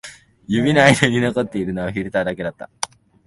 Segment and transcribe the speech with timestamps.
[0.47, 2.71] 指の間に残っているのはフィルターだけだった